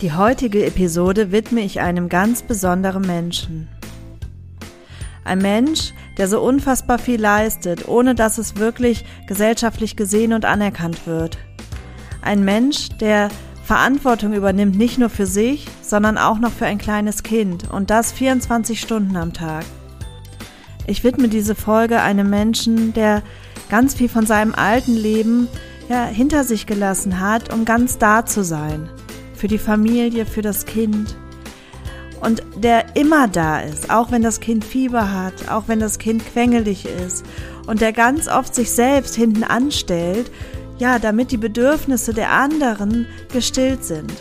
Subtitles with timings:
[0.00, 3.68] Die heutige Episode widme ich einem ganz besonderen Menschen.
[5.24, 11.06] Ein Mensch, der so unfassbar viel leistet, ohne dass es wirklich gesellschaftlich gesehen und anerkannt
[11.06, 11.36] wird.
[12.22, 13.28] Ein Mensch, der
[13.62, 18.10] Verantwortung übernimmt nicht nur für sich, sondern auch noch für ein kleines Kind und das
[18.10, 19.66] 24 Stunden am Tag.
[20.86, 23.22] Ich widme diese Folge einem Menschen, der
[23.68, 25.46] ganz viel von seinem alten Leben
[25.90, 28.88] ja, hinter sich gelassen hat, um ganz da zu sein
[29.40, 31.16] für die Familie, für das Kind.
[32.20, 36.22] Und der immer da ist, auch wenn das Kind Fieber hat, auch wenn das Kind
[36.26, 37.24] quengelig ist.
[37.66, 40.30] Und der ganz oft sich selbst hinten anstellt,
[40.78, 44.12] ja, damit die Bedürfnisse der anderen gestillt sind.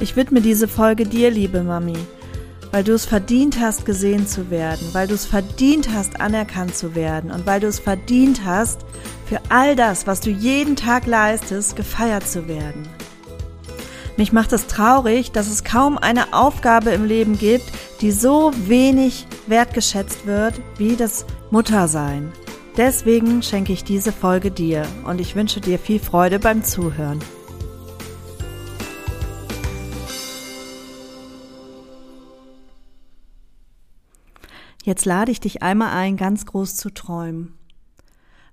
[0.00, 1.98] Ich widme diese Folge dir, liebe Mami,
[2.72, 6.96] weil du es verdient hast, gesehen zu werden, weil du es verdient hast, anerkannt zu
[6.96, 8.80] werden und weil du es verdient hast,
[9.26, 12.88] für all das, was du jeden Tag leistest, gefeiert zu werden.
[14.20, 17.64] Mich macht es traurig, dass es kaum eine Aufgabe im Leben gibt,
[18.02, 22.30] die so wenig wertgeschätzt wird wie das Muttersein.
[22.76, 27.18] Deswegen schenke ich diese Folge dir und ich wünsche dir viel Freude beim Zuhören.
[34.84, 37.54] Jetzt lade ich dich einmal ein, ganz groß zu träumen.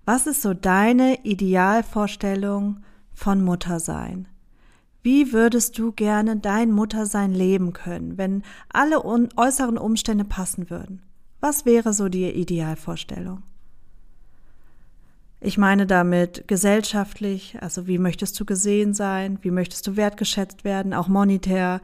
[0.06, 4.30] Was ist so deine Idealvorstellung von Muttersein?
[5.08, 11.02] Wie würdest du gerne dein Muttersein leben können, wenn alle äußeren Umstände passen würden?
[11.40, 13.42] Was wäre so die Idealvorstellung?
[15.40, 20.94] Ich meine damit gesellschaftlich, also wie möchtest du gesehen sein, wie möchtest du wertgeschätzt werden,
[20.94, 21.80] auch monetär.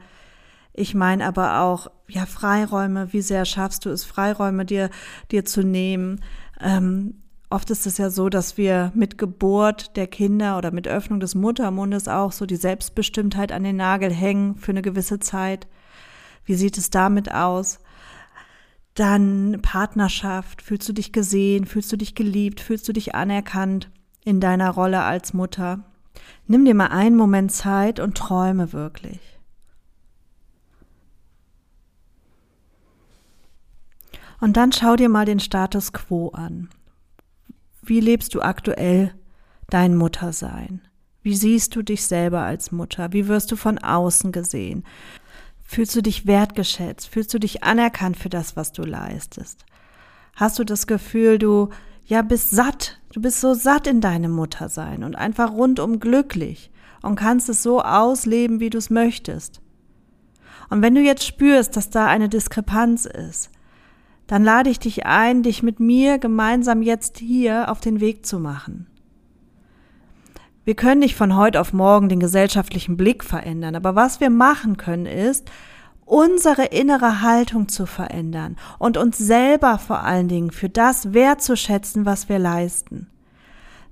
[0.74, 4.90] Ich meine aber auch, ja, Freiräume, wie sehr schaffst du es, Freiräume dir,
[5.30, 6.20] dir zu nehmen,
[6.60, 7.22] ähm,
[7.54, 11.36] Oft ist es ja so, dass wir mit Geburt der Kinder oder mit Öffnung des
[11.36, 15.68] Muttermundes auch so die Selbstbestimmtheit an den Nagel hängen für eine gewisse Zeit.
[16.44, 17.78] Wie sieht es damit aus?
[18.94, 20.62] Dann Partnerschaft.
[20.62, 21.64] Fühlst du dich gesehen?
[21.64, 22.58] Fühlst du dich geliebt?
[22.58, 23.88] Fühlst du dich anerkannt
[24.24, 25.84] in deiner Rolle als Mutter?
[26.48, 29.20] Nimm dir mal einen Moment Zeit und träume wirklich.
[34.40, 36.68] Und dann schau dir mal den Status quo an.
[37.86, 39.14] Wie lebst du aktuell
[39.68, 40.80] dein Muttersein?
[41.22, 43.12] Wie siehst du dich selber als Mutter?
[43.12, 44.84] Wie wirst du von außen gesehen?
[45.62, 47.08] Fühlst du dich wertgeschätzt?
[47.08, 49.66] Fühlst du dich anerkannt für das, was du leistest?
[50.34, 51.68] Hast du das Gefühl, du
[52.06, 53.02] ja bist satt?
[53.12, 56.70] Du bist so satt in deinem Muttersein und einfach rundum glücklich
[57.02, 59.60] und kannst es so ausleben, wie du es möchtest.
[60.70, 63.50] Und wenn du jetzt spürst, dass da eine Diskrepanz ist,
[64.26, 68.38] dann lade ich dich ein, dich mit mir gemeinsam jetzt hier auf den Weg zu
[68.38, 68.86] machen.
[70.64, 74.78] Wir können nicht von heute auf morgen den gesellschaftlichen Blick verändern, aber was wir machen
[74.78, 75.50] können ist,
[76.06, 82.28] unsere innere Haltung zu verändern und uns selber vor allen Dingen für das wertzuschätzen, was
[82.28, 83.08] wir leisten.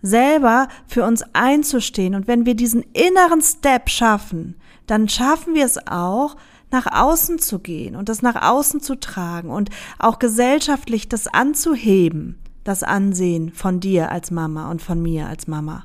[0.00, 4.56] Selber für uns einzustehen und wenn wir diesen inneren Step schaffen,
[4.86, 6.36] dann schaffen wir es auch,
[6.72, 12.38] nach außen zu gehen und das nach außen zu tragen und auch gesellschaftlich das anzuheben,
[12.64, 15.84] das Ansehen von dir als Mama und von mir als Mama.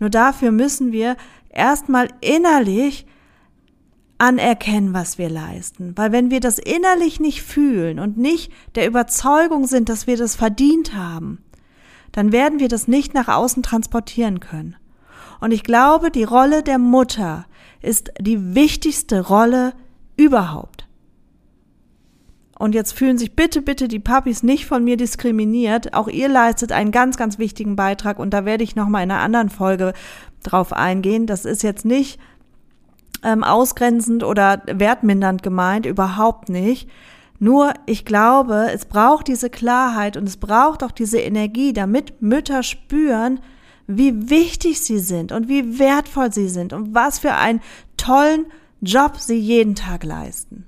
[0.00, 1.16] Nur dafür müssen wir
[1.50, 3.06] erstmal innerlich
[4.18, 5.92] anerkennen, was wir leisten.
[5.96, 10.36] Weil wenn wir das innerlich nicht fühlen und nicht der Überzeugung sind, dass wir das
[10.36, 11.38] verdient haben,
[12.12, 14.76] dann werden wir das nicht nach außen transportieren können.
[15.40, 17.44] Und ich glaube, die Rolle der Mutter
[17.84, 19.72] ist die wichtigste Rolle
[20.16, 20.86] überhaupt.
[22.58, 25.94] Und jetzt fühlen sich bitte, bitte die Papis nicht von mir diskriminiert.
[25.94, 29.20] Auch ihr leistet einen ganz, ganz wichtigen Beitrag und da werde ich nochmal in einer
[29.20, 29.92] anderen Folge
[30.42, 31.26] drauf eingehen.
[31.26, 32.20] Das ist jetzt nicht
[33.24, 36.88] ähm, ausgrenzend oder wertmindernd gemeint, überhaupt nicht.
[37.40, 42.62] Nur ich glaube, es braucht diese Klarheit und es braucht auch diese Energie, damit Mütter
[42.62, 43.40] spüren,
[43.86, 47.60] wie wichtig sie sind und wie wertvoll sie sind und was für einen
[47.96, 48.46] tollen
[48.80, 50.66] Job sie jeden Tag leisten.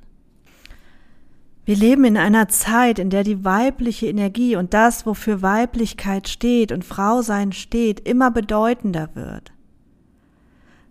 [1.65, 6.71] Wir leben in einer Zeit, in der die weibliche Energie und das, wofür Weiblichkeit steht
[6.71, 9.53] und Frausein steht, immer bedeutender wird.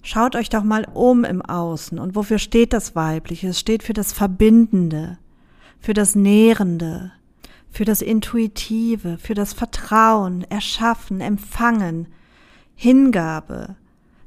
[0.03, 1.97] Schaut euch doch mal um im Außen.
[1.97, 3.47] Und wofür steht das Weibliche?
[3.47, 5.17] Es steht für das Verbindende,
[5.79, 7.11] für das Nährende,
[7.75, 12.07] für das Intuitive, für das Vertrauen, Erschaffen, Empfangen,
[12.73, 13.75] Hingabe,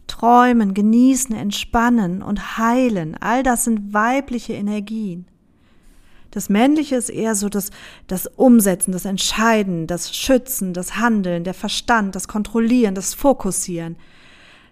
[0.06, 3.16] Träumen, Genießen, Entspannen und Heilen.
[3.18, 5.24] All das sind weibliche Energien.
[6.30, 7.70] Das Männliche ist eher so das,
[8.06, 13.96] das Umsetzen, das Entscheiden, das Schützen, das Handeln, der Verstand, das Kontrollieren, das Fokussieren.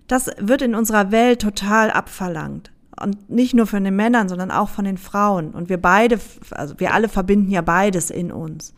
[0.06, 2.72] Das wird in unserer Welt total abverlangt.
[3.00, 5.50] Und nicht nur von den Männern, sondern auch von den Frauen.
[5.50, 6.19] Und wir beide,
[6.50, 8.75] also wir alle verbinden ja beides in uns.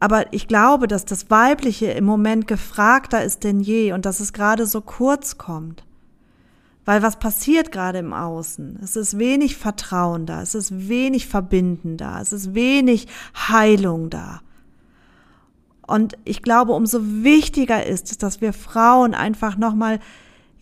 [0.00, 4.32] Aber ich glaube, dass das Weibliche im Moment gefragter ist denn je und dass es
[4.32, 5.84] gerade so kurz kommt.
[6.84, 8.80] Weil was passiert gerade im Außen?
[8.82, 14.40] Es ist wenig Vertrauen da, es ist wenig Verbinden da, es ist wenig Heilung da.
[15.86, 20.00] Und ich glaube, umso wichtiger ist es, dass wir Frauen einfach nochmal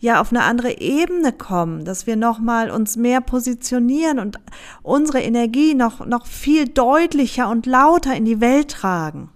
[0.01, 4.37] ja auf eine andere Ebene kommen, dass wir nochmal uns mehr positionieren und
[4.81, 9.29] unsere Energie noch, noch viel deutlicher und lauter in die Welt tragen.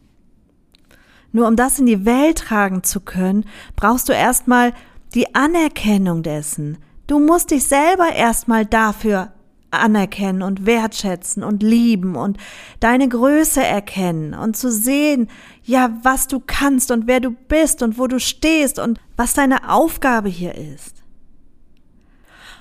[1.32, 3.46] Nur um das in die Welt tragen zu können,
[3.76, 4.74] brauchst du erstmal
[5.14, 6.78] die Anerkennung dessen.
[7.08, 9.32] Du musst dich selber erstmal dafür
[9.80, 12.38] anerkennen und wertschätzen und lieben und
[12.80, 15.30] deine Größe erkennen und zu sehen,
[15.64, 19.70] ja, was du kannst und wer du bist und wo du stehst und was deine
[19.70, 21.04] Aufgabe hier ist.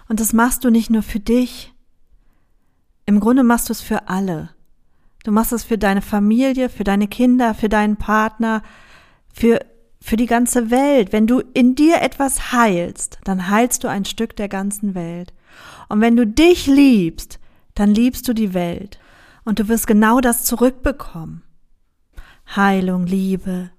[0.08, 1.72] Und das machst du nicht nur für dich.
[3.06, 4.50] Im Grunde machst du es für alle.
[5.24, 8.62] Du machst es für deine Familie, für deine Kinder, für deinen Partner,
[9.32, 9.60] für
[10.04, 11.14] für die ganze Welt.
[11.14, 15.32] Wenn du in dir etwas heilst, dann heilst du ein Stück der ganzen Welt.
[15.88, 17.38] Und wenn du dich liebst,
[17.74, 18.98] dann liebst du die Welt.
[19.44, 21.42] Und du wirst genau das zurückbekommen.
[22.56, 23.70] Heilung, Liebe.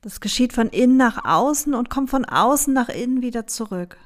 [0.00, 3.96] Das geschieht von innen nach außen und kommt von außen nach innen wieder zurück.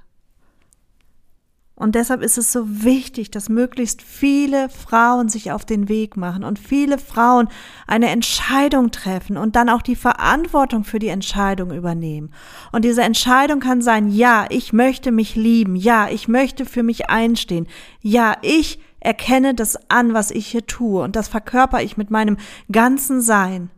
[1.74, 6.44] Und deshalb ist es so wichtig, dass möglichst viele Frauen sich auf den Weg machen
[6.44, 7.48] und viele Frauen
[7.86, 12.32] eine Entscheidung treffen und dann auch die Verantwortung für die Entscheidung übernehmen.
[12.72, 17.08] Und diese Entscheidung kann sein, ja, ich möchte mich lieben, ja, ich möchte für mich
[17.08, 17.66] einstehen,
[18.00, 22.36] ja, ich erkenne das an, was ich hier tue und das verkörper ich mit meinem
[22.70, 23.70] ganzen Sein.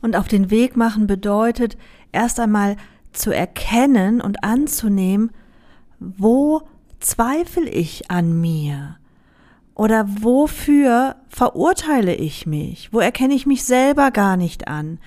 [0.00, 1.76] Und auf den Weg machen bedeutet
[2.12, 2.76] erst einmal
[3.12, 5.32] zu erkennen und anzunehmen,
[5.98, 6.62] wo
[7.00, 8.96] zweifle ich an mir?
[9.74, 12.92] Oder wofür verurteile ich mich?
[12.92, 14.98] Wo erkenne ich mich selber gar nicht an?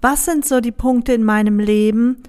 [0.00, 2.22] Was sind so die Punkte in meinem Leben,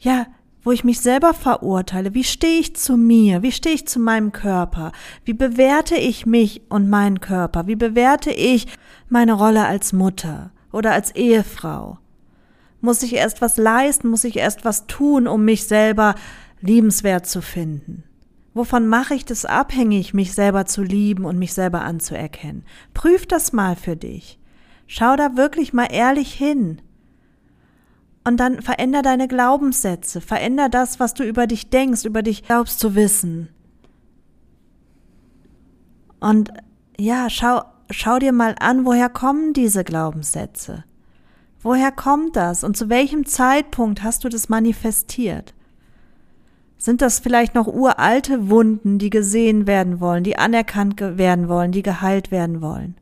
[0.00, 0.26] ja,
[0.62, 2.14] wo ich mich selber verurteile?
[2.14, 3.42] Wie stehe ich zu mir?
[3.42, 4.92] Wie stehe ich zu meinem Körper?
[5.24, 7.66] Wie bewerte ich mich und meinen Körper?
[7.66, 8.66] Wie bewerte ich
[9.08, 11.98] meine Rolle als Mutter oder als Ehefrau?
[12.80, 14.08] Muss ich erst was leisten?
[14.08, 16.14] Muss ich erst was tun, um mich selber
[16.60, 18.04] liebenswert zu finden?
[18.54, 22.64] Wovon mache ich das abhängig, mich selber zu lieben und mich selber anzuerkennen?
[22.94, 24.38] Prüf das mal für dich.
[24.86, 26.80] Schau da wirklich mal ehrlich hin.
[28.24, 32.80] Und dann veränder deine Glaubenssätze, veränder das, was du über dich denkst, über dich glaubst
[32.80, 33.50] zu wissen.
[36.18, 36.50] Und
[36.98, 40.84] ja, schau, schau dir mal an, woher kommen diese Glaubenssätze?
[41.60, 45.54] Woher kommt das und zu welchem Zeitpunkt hast du das manifestiert?
[46.78, 51.82] Sind das vielleicht noch uralte Wunden, die gesehen werden wollen, die anerkannt werden wollen, die
[51.82, 52.96] geheilt werden wollen?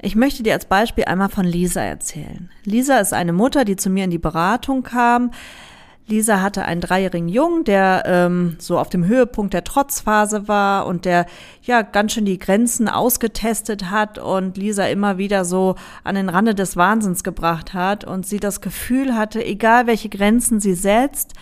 [0.00, 2.50] Ich möchte dir als Beispiel einmal von Lisa erzählen.
[2.64, 5.30] Lisa ist eine Mutter, die zu mir in die Beratung kam.
[6.06, 11.06] Lisa hatte einen dreijährigen Jungen, der ähm, so auf dem Höhepunkt der Trotzphase war und
[11.06, 11.24] der
[11.62, 16.54] ja ganz schön die Grenzen ausgetestet hat und Lisa immer wieder so an den Rande
[16.54, 21.32] des Wahnsinns gebracht hat und sie das Gefühl hatte, egal welche Grenzen sie setzt,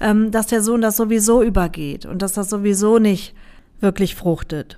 [0.00, 3.34] ähm, dass der Sohn das sowieso übergeht und dass das sowieso nicht
[3.80, 4.76] wirklich fruchtet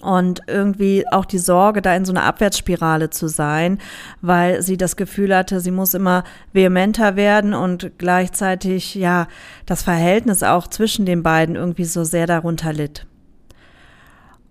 [0.00, 3.78] und irgendwie auch die Sorge, da in so einer Abwärtsspirale zu sein,
[4.20, 9.28] weil sie das Gefühl hatte, sie muss immer vehementer werden und gleichzeitig ja
[9.66, 13.06] das Verhältnis auch zwischen den beiden irgendwie so sehr darunter litt.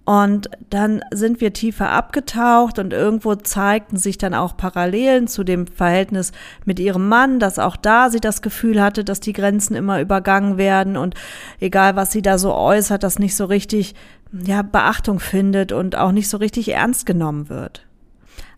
[0.08, 5.68] Und dann sind wir tiefer abgetaucht und irgendwo zeigten sich dann auch Parallelen zu dem
[5.68, 6.32] Verhältnis
[6.64, 10.58] mit ihrem Mann, dass auch da sie das Gefühl hatte, dass die Grenzen immer übergangen
[10.58, 11.16] werden und
[11.60, 13.96] egal was sie da so äußert, das nicht so richtig
[14.32, 17.86] ja, Beachtung findet und auch nicht so richtig ernst genommen wird.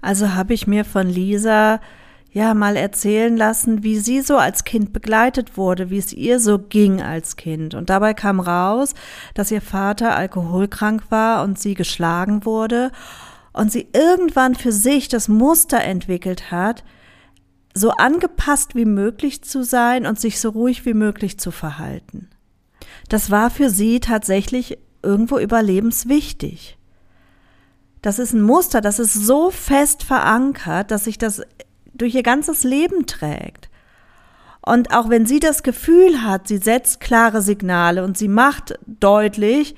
[0.03, 1.79] Also habe ich mir von Lisa
[2.31, 6.59] ja mal erzählen lassen, wie sie so als Kind begleitet wurde, wie es ihr so
[6.59, 7.74] ging als Kind.
[7.74, 8.93] Und dabei kam raus,
[9.33, 12.91] dass ihr Vater alkoholkrank war und sie geschlagen wurde
[13.51, 16.83] und sie irgendwann für sich das Muster entwickelt hat,
[17.74, 22.29] so angepasst wie möglich zu sein und sich so ruhig wie möglich zu verhalten.
[23.09, 26.77] Das war für sie tatsächlich irgendwo überlebenswichtig.
[28.01, 31.41] Das ist ein Muster, das ist so fest verankert, dass sich das
[32.01, 33.69] durch ihr ganzes Leben trägt.
[34.61, 39.75] Und auch wenn sie das Gefühl hat, sie setzt klare Signale und sie macht deutlich,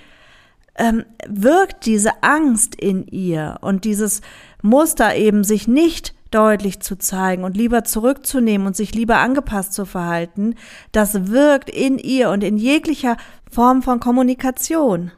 [0.76, 4.22] ähm, wirkt diese Angst in ihr und dieses
[4.62, 9.86] Muster eben sich nicht deutlich zu zeigen und lieber zurückzunehmen und sich lieber angepasst zu
[9.86, 10.56] verhalten,
[10.94, 13.18] das wirkt in ihr und in jeglicher
[13.52, 15.12] Form von Kommunikation.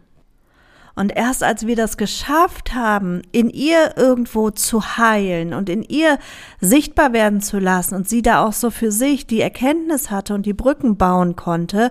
[0.95, 6.19] Und erst als wir das geschafft haben, in ihr irgendwo zu heilen und in ihr
[6.61, 10.45] sichtbar werden zu lassen und sie da auch so für sich die Erkenntnis hatte und
[10.45, 11.89] die Brücken bauen konnte,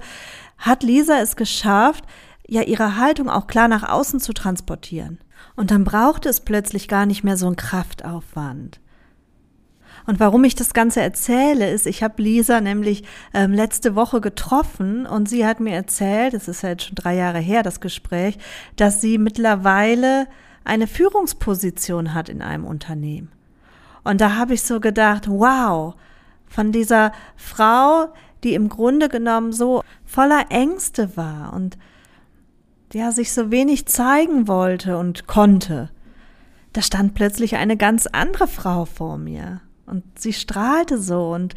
[0.56, 2.04] hat Lisa es geschafft,
[2.46, 5.18] ja ihre Haltung auch klar nach außen zu transportieren.
[5.56, 8.81] Und dann brauchte es plötzlich gar nicht mehr so einen Kraftaufwand.
[10.06, 13.04] Und warum ich das Ganze erzähle, ist, ich habe Lisa nämlich
[13.34, 17.14] ähm, letzte Woche getroffen und sie hat mir erzählt, es ist ja jetzt schon drei
[17.14, 18.38] Jahre her, das Gespräch,
[18.76, 20.26] dass sie mittlerweile
[20.64, 23.30] eine Führungsposition hat in einem Unternehmen.
[24.04, 25.94] Und da habe ich so gedacht, wow,
[26.46, 31.78] von dieser Frau, die im Grunde genommen so voller Ängste war und
[32.92, 35.90] ja, sich so wenig zeigen wollte und konnte.
[36.72, 39.60] Da stand plötzlich eine ganz andere Frau vor mir.
[39.86, 41.54] Und sie strahlte so und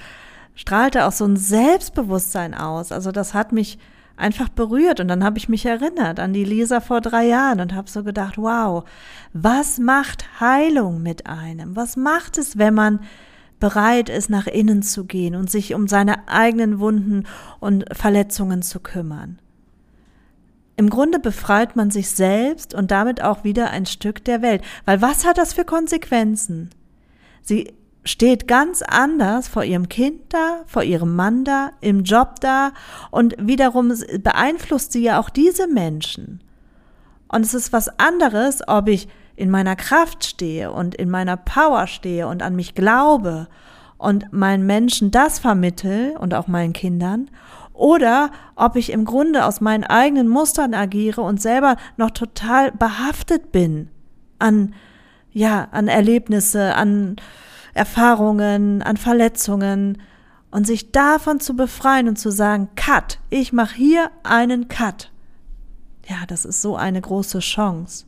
[0.56, 2.92] strahlte auch so ein Selbstbewusstsein aus.
[2.92, 3.78] Also das hat mich
[4.18, 7.74] einfach berührt und dann habe ich mich erinnert an die Lisa vor drei Jahren und
[7.74, 8.86] habe so gedacht, wow,
[9.34, 11.76] was macht Heilung mit einem?
[11.76, 13.00] Was macht es, wenn man
[13.60, 17.26] bereit ist, nach innen zu gehen und sich um seine eigenen Wunden
[17.60, 19.40] und Verletzungen zu kümmern?
[20.78, 24.62] Im Grunde befreit man sich selbst und damit auch wieder ein Stück der Welt.
[24.84, 26.70] Weil was hat das für Konsequenzen?
[27.42, 27.74] Sie
[28.06, 32.72] steht ganz anders vor ihrem Kind da, vor ihrem Mann da, im Job da
[33.12, 36.42] und wiederum beeinflusst sie ja auch diese Menschen.
[37.28, 41.88] Und es ist was anderes, ob ich in meiner Kraft stehe und in meiner Power
[41.88, 43.48] stehe und an mich glaube
[43.98, 47.30] und meinen Menschen das vermittel und auch meinen Kindern
[47.74, 53.52] oder ob ich im Grunde aus meinen eigenen Mustern agiere und selber noch total behaftet
[53.52, 53.90] bin
[54.40, 54.74] an
[55.36, 57.18] ja, an Erlebnisse, an
[57.76, 60.02] Erfahrungen, an Verletzungen
[60.50, 65.12] und sich davon zu befreien und zu sagen, Cut, ich mache hier einen Cut.
[66.08, 68.06] Ja, das ist so eine große Chance.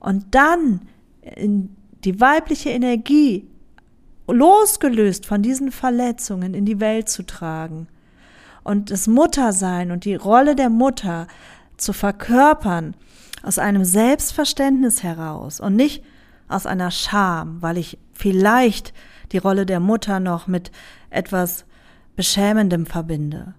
[0.00, 0.80] Und dann
[1.20, 3.46] in die weibliche Energie
[4.28, 7.88] losgelöst von diesen Verletzungen in die Welt zu tragen
[8.64, 11.26] und das Muttersein und die Rolle der Mutter
[11.76, 12.94] zu verkörpern
[13.42, 16.02] aus einem Selbstverständnis heraus und nicht
[16.48, 18.92] aus einer Scham, weil ich vielleicht
[19.32, 20.70] die Rolle der Mutter noch mit
[21.10, 21.64] etwas
[22.16, 23.54] Beschämendem verbinde.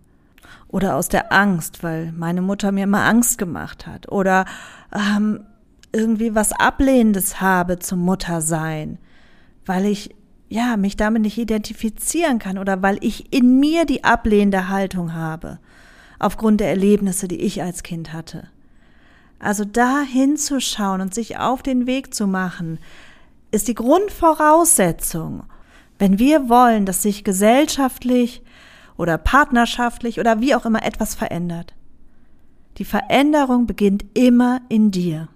[0.67, 4.11] Oder aus der Angst, weil meine Mutter mir immer Angst gemacht hat.
[4.11, 4.45] Oder
[4.93, 5.45] ähm,
[5.91, 8.97] irgendwie was Ablehnendes habe zum Muttersein,
[9.65, 10.15] weil ich
[10.49, 15.59] ja mich damit nicht identifizieren kann oder weil ich in mir die ablehnende Haltung habe,
[16.19, 18.47] aufgrund der Erlebnisse, die ich als Kind hatte.
[19.39, 22.79] Also da hinzuschauen und sich auf den Weg zu machen,
[23.51, 25.43] ist die Grundvoraussetzung,
[25.99, 28.43] wenn wir wollen, dass sich gesellschaftlich
[28.97, 31.73] oder partnerschaftlich oder wie auch immer etwas verändert.
[32.77, 35.29] Die Veränderung beginnt immer in dir.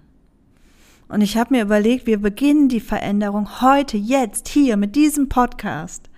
[1.08, 6.08] Und ich habe mir überlegt, wir beginnen die Veränderung heute, jetzt, hier mit diesem Podcast.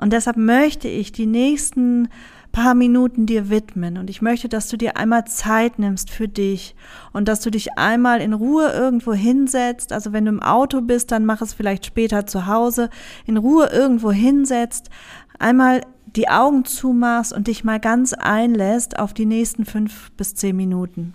[0.00, 2.08] Und deshalb möchte ich die nächsten
[2.52, 6.74] paar Minuten dir widmen und ich möchte, dass du dir einmal Zeit nimmst für dich
[7.12, 9.92] und dass du dich einmal in Ruhe irgendwo hinsetzt.
[9.92, 12.90] Also wenn du im Auto bist, dann mach es vielleicht später zu Hause,
[13.26, 14.90] in Ruhe irgendwo hinsetzt,
[15.38, 15.82] einmal
[16.16, 21.14] die Augen zumachst und dich mal ganz einlässt auf die nächsten fünf bis zehn Minuten.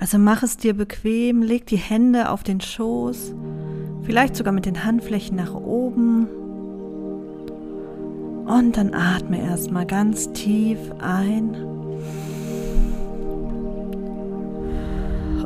[0.00, 3.34] Also mach es dir bequem, leg die Hände auf den Schoß,
[4.02, 6.28] vielleicht sogar mit den Handflächen nach oben
[8.46, 11.54] und dann atme erstmal ganz tief ein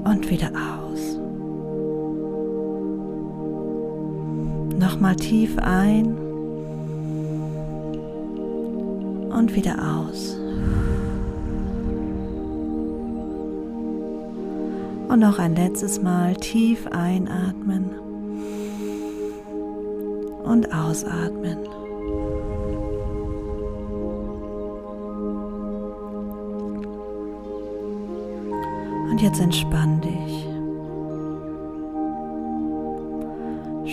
[0.05, 1.19] und wieder aus.
[4.79, 6.17] Nochmal tief ein
[9.31, 10.37] und wieder aus.
[15.09, 17.91] Und noch ein letztes Mal tief einatmen
[20.45, 21.59] und ausatmen.
[29.17, 30.47] Und jetzt entspann dich.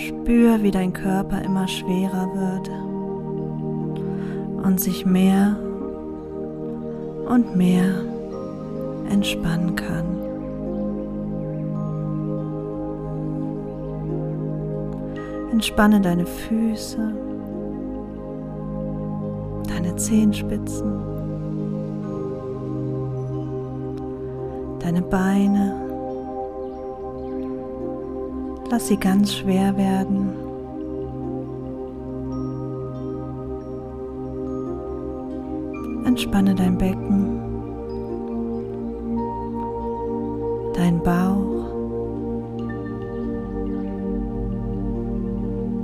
[0.06, 2.70] Spür, wie dein Körper immer schwerer wird
[4.66, 5.56] und sich mehr
[7.26, 8.04] und mehr
[9.08, 10.04] entspannen kann.
[15.52, 17.14] Entspanne deine Füße,
[19.68, 21.13] deine Zehenspitzen,
[24.84, 25.80] deine Beine.
[28.70, 30.30] Lass sie ganz schwer werden.
[36.04, 37.40] Entspanne dein Becken,
[40.74, 41.64] dein Bauch,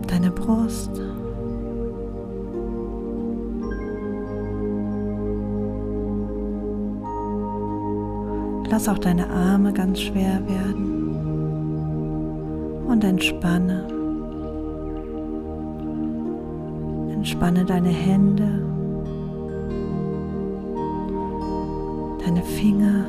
[0.07, 1.10] deine Brust.
[8.71, 11.00] Lass auch deine Arme ganz schwer werden
[12.87, 13.85] und entspanne.
[17.12, 18.49] Entspanne deine Hände,
[22.25, 23.07] deine Finger.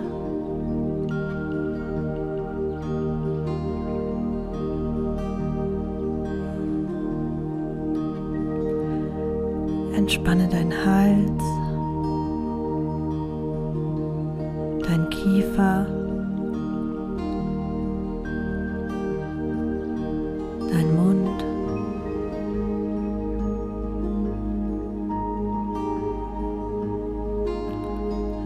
[9.96, 11.61] Entspanne deinen Hals,
[15.22, 15.86] Kiefer.
[20.72, 21.46] dein Mund.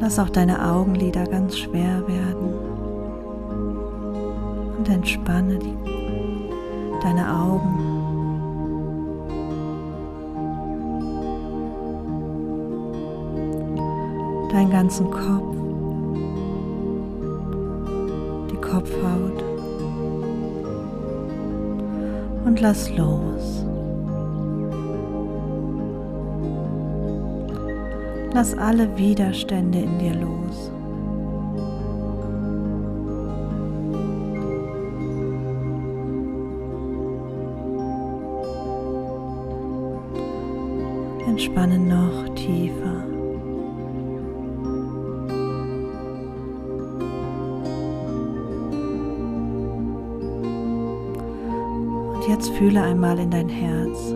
[0.02, 2.54] Lass auch deine Augenlider ganz schwer werden
[4.78, 5.78] und entspanne die,
[7.02, 7.92] deine Augen.
[14.52, 15.56] Deinen ganzen Kopf,
[18.76, 19.42] Kopfhaut
[22.44, 23.66] und lass los.
[28.34, 30.72] Lass alle Widerstände in dir los.
[41.26, 42.25] Entspanne noch
[52.36, 54.14] jetzt fühle einmal in dein Herz.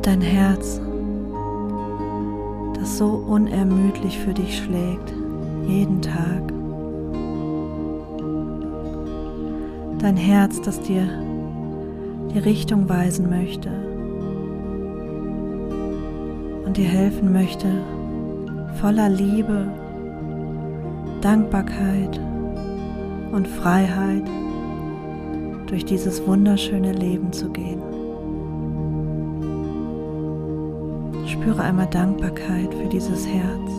[0.00, 0.80] Dein Herz,
[2.72, 5.12] das so unermüdlich für dich schlägt,
[5.66, 6.50] jeden Tag.
[9.98, 11.06] Dein Herz, das dir
[12.32, 13.68] die Richtung weisen möchte
[16.64, 17.68] und dir helfen möchte,
[18.80, 19.66] voller Liebe,
[21.20, 22.20] Dankbarkeit
[23.32, 24.22] und Freiheit
[25.66, 27.82] durch dieses wunderschöne Leben zu gehen.
[31.26, 33.70] Spüre einmal Dankbarkeit für dieses Herz.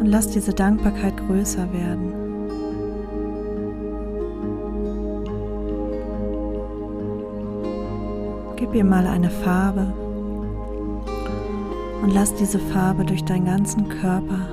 [0.00, 2.23] Und lass diese Dankbarkeit größer werden.
[8.74, 9.86] Ihr mal eine Farbe
[12.02, 14.48] und lass diese Farbe durch deinen ganzen Körper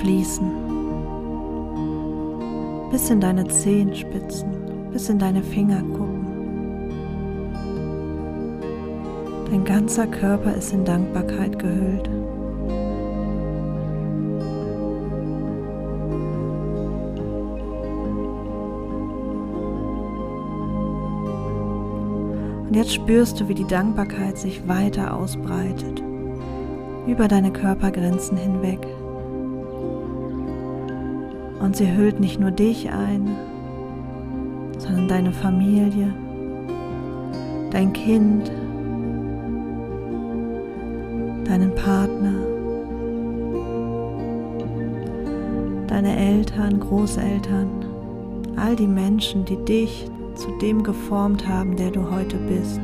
[0.00, 0.50] fließen.
[2.90, 4.50] Bis in deine Zehenspitzen,
[4.92, 6.26] bis in deine Fingerkuppen.
[9.52, 12.10] Dein ganzer Körper ist in Dankbarkeit gehüllt.
[22.72, 26.02] Und jetzt spürst du, wie die Dankbarkeit sich weiter ausbreitet,
[27.06, 28.78] über deine Körpergrenzen hinweg.
[31.60, 33.36] Und sie hüllt nicht nur dich ein,
[34.78, 36.14] sondern deine Familie,
[37.70, 38.50] dein Kind,
[41.44, 42.32] deinen Partner,
[45.88, 47.68] deine Eltern, Großeltern,
[48.56, 52.80] all die Menschen, die dich zu dem geformt haben, der du heute bist.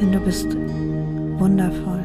[0.00, 0.56] Denn du bist
[1.38, 2.02] wundervoll.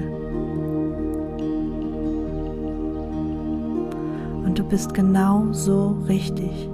[4.45, 6.69] Und du bist genau so richtig.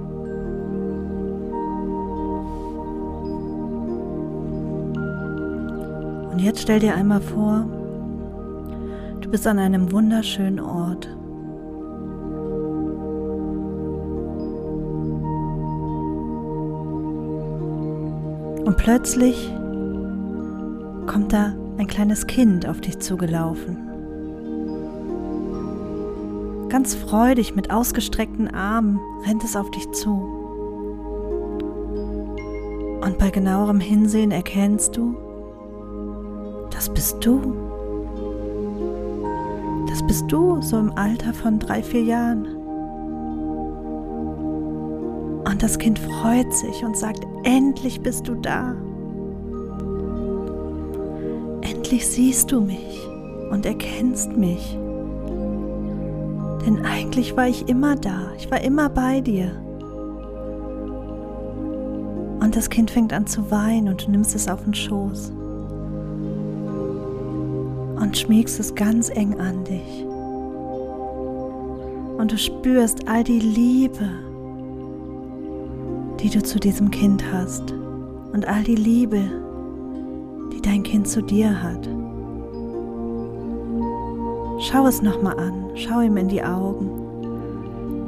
[6.30, 7.64] Und jetzt stell dir einmal vor,
[9.20, 11.08] du bist an einem wunderschönen Ort.
[18.64, 19.52] Und plötzlich
[21.06, 23.76] kommt da ein kleines Kind auf dich zugelaufen.
[26.70, 30.10] Ganz freudig mit ausgestreckten Armen rennt es auf dich zu.
[33.00, 35.14] Und bei genauerem Hinsehen erkennst du,
[36.70, 37.54] das bist du.
[39.88, 42.46] Das bist du, so im Alter von drei, vier Jahren.
[45.44, 48.74] Und das Kind freut sich und sagt, endlich bist du da.
[51.62, 53.08] Endlich siehst du mich
[53.50, 54.76] und erkennst mich.
[56.66, 59.52] Denn eigentlich war ich immer da, ich war immer bei dir.
[62.40, 65.32] Und das Kind fängt an zu weinen und du nimmst es auf den Schoß
[68.04, 70.04] und schmiegst es ganz eng an dich.
[72.18, 74.08] Und du spürst all die Liebe,
[76.24, 77.74] die du zu diesem Kind hast
[78.32, 79.20] und all die Liebe,
[80.54, 81.86] die dein Kind zu dir hat.
[84.58, 86.88] Schau es nochmal an, schau ihm in die Augen,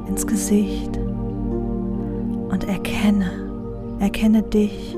[0.09, 3.31] ins Gesicht und erkenne,
[3.99, 4.97] erkenne dich.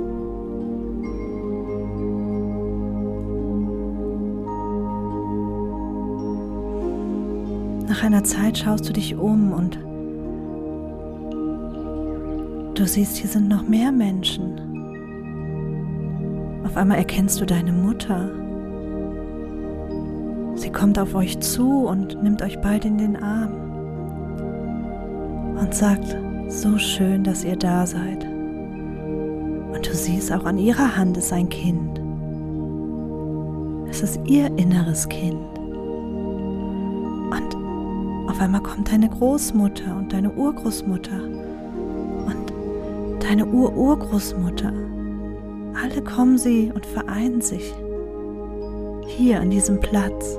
[7.89, 9.88] Nach einer Zeit schaust du dich um und
[12.79, 14.55] Du siehst, hier sind noch mehr Menschen.
[16.65, 18.31] Auf einmal erkennst du deine Mutter.
[20.55, 23.51] Sie kommt auf euch zu und nimmt euch beide in den Arm
[25.59, 28.25] und sagt, so schön, dass ihr da seid.
[28.25, 32.01] Und du siehst, auch an ihrer Hand ist ein Kind.
[33.91, 35.59] Es ist ihr inneres Kind.
[37.33, 37.57] Und
[38.31, 41.38] auf einmal kommt deine Großmutter und deine Urgroßmutter
[43.25, 44.73] deine Ururgroßmutter.
[45.83, 47.75] Alle kommen sie und vereinen sich
[49.07, 50.39] hier an diesem Platz.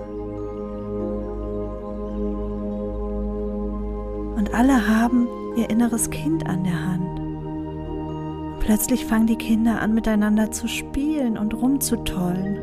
[4.38, 7.20] Und alle haben ihr inneres Kind an der Hand.
[8.60, 12.58] Plötzlich fangen die Kinder an miteinander zu spielen und rumzutollen.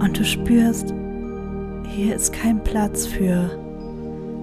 [0.00, 0.92] Und du spürst,
[1.88, 3.50] hier ist kein Platz für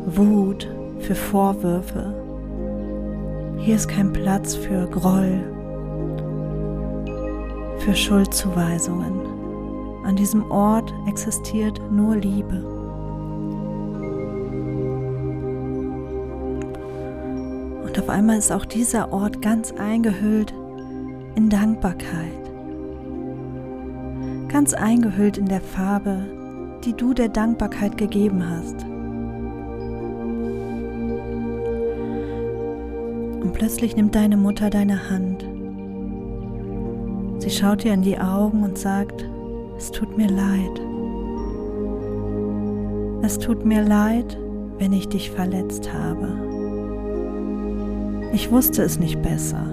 [0.06, 0.68] Wut,
[1.00, 2.19] für Vorwürfe,
[3.70, 5.44] hier ist kein Platz für Groll,
[7.78, 9.14] für Schuldzuweisungen.
[10.04, 12.66] An diesem Ort existiert nur Liebe.
[17.84, 20.52] Und auf einmal ist auch dieser Ort ganz eingehüllt
[21.36, 22.50] in Dankbarkeit.
[24.48, 26.26] Ganz eingehüllt in der Farbe,
[26.84, 28.89] die du der Dankbarkeit gegeben hast.
[33.42, 35.46] Und plötzlich nimmt deine Mutter deine Hand.
[37.40, 39.26] Sie schaut dir in die Augen und sagt,
[39.78, 40.82] es tut mir leid.
[43.22, 44.38] Es tut mir leid,
[44.78, 46.50] wenn ich dich verletzt habe.
[48.34, 49.66] Ich wusste es nicht besser.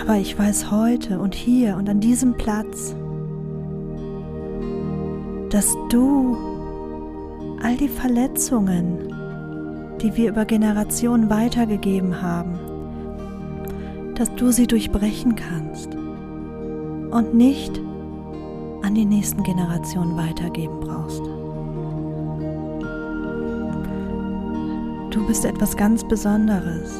[0.00, 2.94] Aber ich weiß heute und hier und an diesem Platz,
[5.50, 6.36] dass du
[7.62, 9.12] all die Verletzungen,
[10.02, 12.58] die wir über Generationen weitergegeben haben,
[14.14, 17.80] dass du sie durchbrechen kannst und nicht
[18.82, 21.22] an die nächsten Generationen weitergeben brauchst.
[25.10, 26.94] Du bist etwas ganz Besonderes.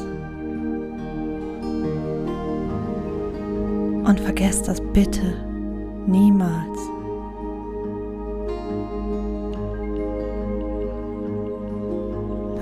[4.05, 5.33] Und vergesst das bitte
[6.07, 6.96] niemals.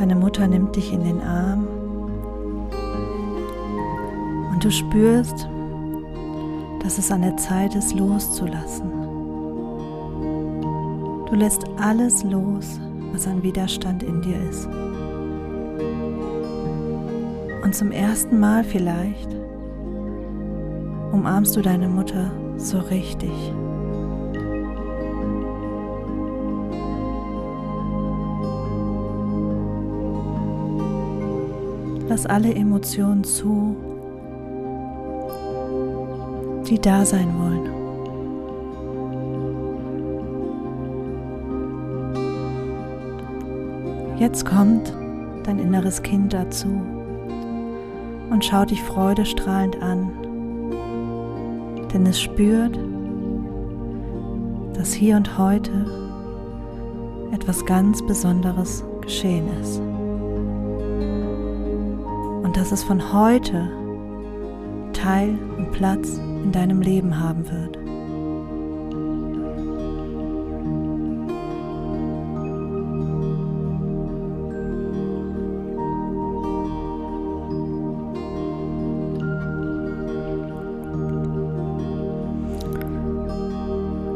[0.05, 1.65] Deine Mutter nimmt dich in den Arm
[4.53, 5.49] und du spürst,
[6.83, 8.91] dass es an der Zeit ist, loszulassen.
[11.27, 12.79] Du lässt alles los,
[13.13, 14.67] was an Widerstand in dir ist.
[17.63, 19.35] Und zum ersten Mal vielleicht
[21.13, 23.31] umarmst du deine Mutter so richtig.
[32.15, 33.75] Lass alle Emotionen zu,
[36.65, 37.69] die da sein wollen.
[44.17, 44.93] Jetzt kommt
[45.43, 46.69] dein inneres Kind dazu
[48.29, 50.09] und schaut dich freudestrahlend an,
[51.93, 52.79] denn es spürt,
[54.71, 55.85] dass hier und heute
[57.33, 59.81] etwas ganz Besonderes geschehen ist
[62.65, 63.69] dass es von heute
[64.91, 67.77] Teil und Platz in deinem Leben haben wird.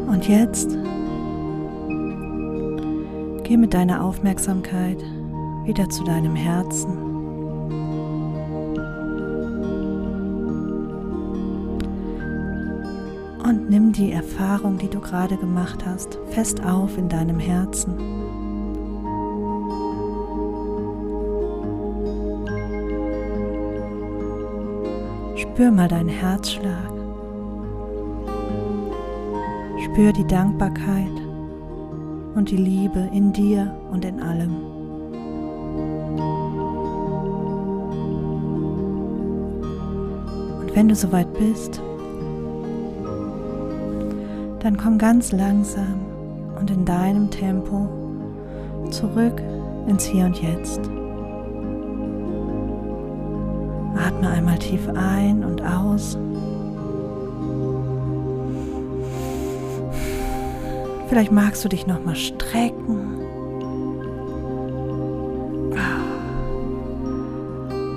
[0.07, 0.75] Und jetzt
[3.43, 4.97] geh mit deiner Aufmerksamkeit
[5.65, 7.18] wieder zu deinem Herzen.
[13.49, 17.97] Und nimm die Erfahrung, die du gerade gemacht hast, fest auf in deinem Herzen.
[25.35, 26.93] Spür mal deinen Herzschlag.
[29.83, 31.19] Spür die Dankbarkeit
[32.35, 34.57] und die Liebe in dir und in allem.
[40.59, 41.81] Und wenn du soweit bist,
[44.59, 46.05] dann komm ganz langsam
[46.59, 47.87] und in deinem Tempo
[48.91, 49.41] zurück
[49.87, 50.81] ins Hier und Jetzt.
[53.95, 56.17] Atme einmal tief ein und aus.
[61.07, 63.15] Vielleicht magst du dich noch mal strecken.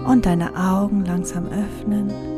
[0.07, 2.32] Und deine Augen langsam öffnen.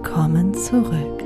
[0.00, 1.24] Willkommen zurück.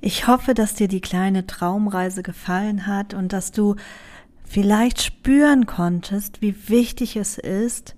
[0.00, 3.76] Ich hoffe, dass dir die kleine Traumreise gefallen hat und dass du
[4.42, 7.94] vielleicht spüren konntest, wie wichtig es ist,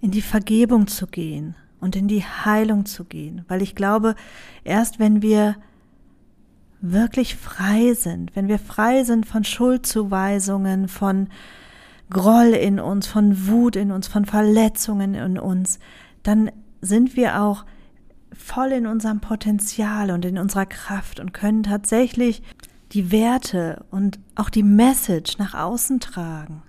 [0.00, 3.44] in die Vergebung zu gehen und in die Heilung zu gehen.
[3.48, 4.14] Weil ich glaube,
[4.62, 5.56] erst wenn wir
[6.80, 11.28] wirklich frei sind, wenn wir frei sind von Schuldzuweisungen, von
[12.10, 15.78] Groll in uns, von Wut in uns, von Verletzungen in uns,
[16.22, 17.64] dann sind wir auch
[18.32, 22.42] voll in unserem Potenzial und in unserer Kraft und können tatsächlich
[22.92, 26.62] die Werte und auch die Message nach außen tragen.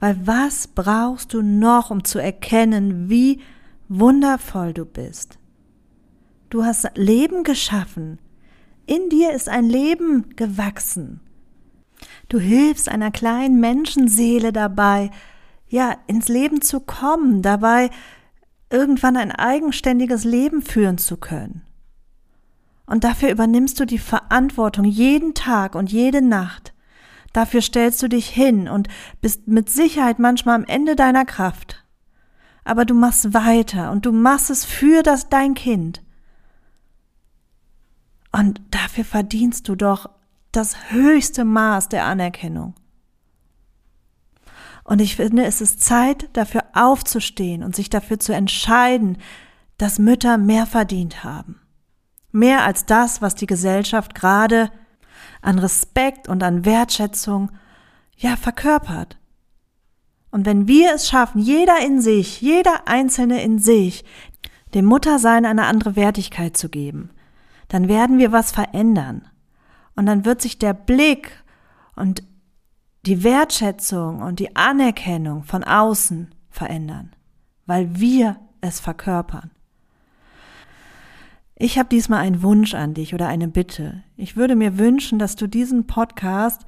[0.00, 3.40] Weil was brauchst du noch, um zu erkennen, wie
[3.88, 5.38] wundervoll du bist?
[6.54, 8.20] Du hast Leben geschaffen.
[8.86, 11.18] In dir ist ein Leben gewachsen.
[12.28, 15.10] Du hilfst einer kleinen Menschenseele dabei,
[15.66, 17.90] ja, ins Leben zu kommen, dabei
[18.70, 21.62] irgendwann ein eigenständiges Leben führen zu können.
[22.86, 26.72] Und dafür übernimmst du die Verantwortung jeden Tag und jede Nacht.
[27.32, 28.86] Dafür stellst du dich hin und
[29.20, 31.84] bist mit Sicherheit manchmal am Ende deiner Kraft.
[32.62, 36.03] Aber du machst weiter und du machst es für das dein Kind.
[38.34, 40.10] Und dafür verdienst du doch
[40.50, 42.74] das höchste Maß der Anerkennung.
[44.82, 49.18] Und ich finde, es ist Zeit, dafür aufzustehen und sich dafür zu entscheiden,
[49.78, 51.60] dass Mütter mehr verdient haben.
[52.32, 54.68] Mehr als das, was die Gesellschaft gerade
[55.40, 57.52] an Respekt und an Wertschätzung
[58.16, 59.16] ja verkörpert.
[60.32, 64.04] Und wenn wir es schaffen, jeder in sich, jeder Einzelne in sich,
[64.74, 67.10] dem Muttersein eine andere Wertigkeit zu geben,
[67.68, 69.28] dann werden wir was verändern.
[69.96, 71.42] Und dann wird sich der Blick
[71.96, 72.22] und
[73.06, 77.10] die Wertschätzung und die Anerkennung von außen verändern,
[77.66, 79.50] weil wir es verkörpern.
[81.56, 84.02] Ich habe diesmal einen Wunsch an dich oder eine Bitte.
[84.16, 86.64] Ich würde mir wünschen, dass du diesen Podcast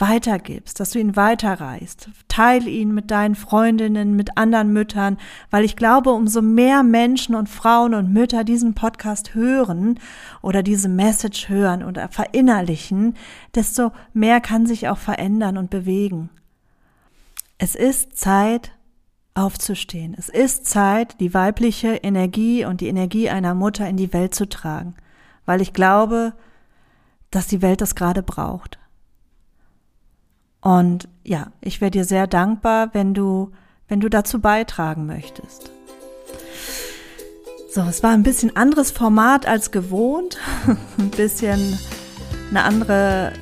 [0.00, 2.10] weitergibst, dass du ihn weiterreichst.
[2.28, 5.18] Teil ihn mit deinen Freundinnen, mit anderen Müttern,
[5.50, 9.98] weil ich glaube, umso mehr Menschen und Frauen und Mütter diesen Podcast hören
[10.42, 13.14] oder diese Message hören oder verinnerlichen,
[13.54, 16.30] desto mehr kann sich auch verändern und bewegen.
[17.58, 18.72] Es ist Zeit,
[19.38, 20.14] aufzustehen.
[20.18, 24.48] Es ist Zeit, die weibliche Energie und die Energie einer Mutter in die Welt zu
[24.48, 24.96] tragen,
[25.46, 26.34] weil ich glaube,
[27.30, 28.78] dass die Welt das gerade braucht.
[30.68, 33.52] Und ja, ich wäre dir sehr dankbar, wenn du,
[33.88, 35.70] wenn du dazu beitragen möchtest.
[37.70, 40.36] So, es war ein bisschen anderes Format als gewohnt,
[40.98, 41.78] ein bisschen
[42.50, 43.32] eine andere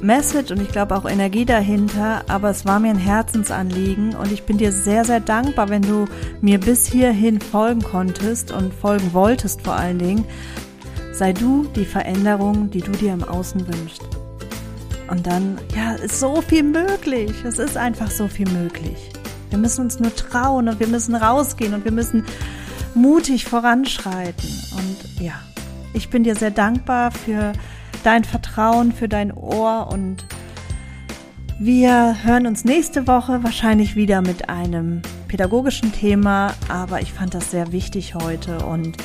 [0.00, 4.44] Message und ich glaube auch Energie dahinter, aber es war mir ein Herzensanliegen und ich
[4.44, 6.04] bin dir sehr, sehr dankbar, wenn du
[6.40, 10.24] mir bis hierhin folgen konntest und folgen wolltest vor allen Dingen.
[11.12, 14.19] Sei du die Veränderung, die du dir im Außen wünschst.
[15.10, 17.32] Und dann, ja, ist so viel möglich.
[17.44, 19.10] Es ist einfach so viel möglich.
[19.50, 22.24] Wir müssen uns nur trauen und wir müssen rausgehen und wir müssen
[22.94, 24.48] mutig voranschreiten.
[24.76, 25.34] Und ja,
[25.92, 27.52] ich bin dir sehr dankbar für
[28.04, 30.24] dein Vertrauen, für dein Ohr und
[31.58, 37.50] wir hören uns nächste Woche wahrscheinlich wieder mit einem pädagogischen Thema, aber ich fand das
[37.50, 38.96] sehr wichtig heute und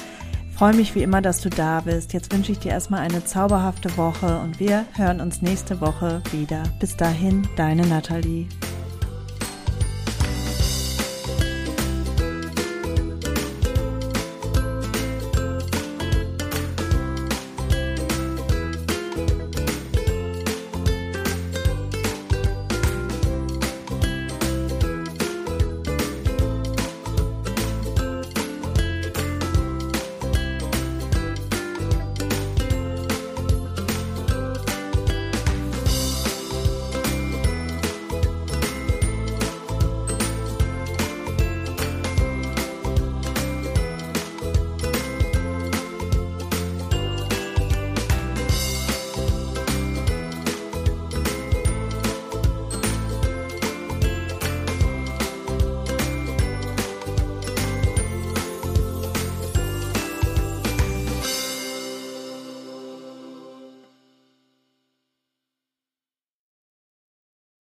[0.55, 2.13] freue mich wie immer, dass du da bist.
[2.13, 6.63] Jetzt wünsche ich dir erstmal eine zauberhafte Woche und wir hören uns nächste Woche wieder.
[6.79, 8.47] Bis dahin, deine Nathalie.